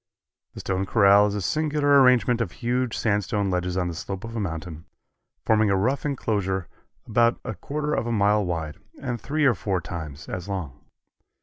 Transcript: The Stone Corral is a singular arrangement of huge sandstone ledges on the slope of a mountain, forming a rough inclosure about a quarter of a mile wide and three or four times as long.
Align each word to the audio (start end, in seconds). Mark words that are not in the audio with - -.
The 0.55 0.61
Stone 0.61 0.87
Corral 0.87 1.27
is 1.27 1.35
a 1.35 1.43
singular 1.43 2.01
arrangement 2.01 2.41
of 2.41 2.53
huge 2.53 2.97
sandstone 2.97 3.51
ledges 3.51 3.77
on 3.77 3.87
the 3.87 3.93
slope 3.93 4.23
of 4.23 4.35
a 4.35 4.39
mountain, 4.39 4.85
forming 5.45 5.69
a 5.69 5.75
rough 5.77 6.07
inclosure 6.07 6.67
about 7.05 7.39
a 7.45 7.53
quarter 7.53 7.93
of 7.93 8.07
a 8.07 8.11
mile 8.11 8.43
wide 8.43 8.77
and 8.99 9.21
three 9.21 9.45
or 9.45 9.53
four 9.53 9.79
times 9.79 10.27
as 10.27 10.49
long. 10.49 10.85